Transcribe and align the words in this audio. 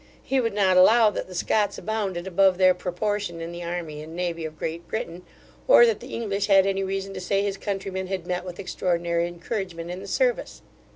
He 0.23 0.39
would 0.39 0.55
not 0.55 0.77
allow 0.77 1.11
that 1.11 1.27
the 1.27 1.35
Scots 1.35 1.77
abounded 1.77 2.25
above 2.25 2.57
their 2.57 2.73
proportion 2.73 3.39
in 3.39 3.51
the 3.51 3.63
army 3.63 4.01
and 4.01 4.15
navy 4.15 4.45
of 4.45 4.57
Great 4.57 4.87
Britain, 4.87 5.21
or 5.67 5.85
that 5.85 5.99
the 5.99 6.15
English 6.15 6.47
had 6.47 6.65
any 6.65 6.83
reason 6.83 7.13
to 7.13 7.21
say 7.21 7.43
his 7.43 7.55
countrymen 7.55 8.07
had 8.07 8.25
met 8.25 8.43
with 8.43 8.59
extraordinary 8.59 9.27
encouragement 9.27 9.91
in 9.91 9.99
the 9.99 10.07
service. 10.07 10.63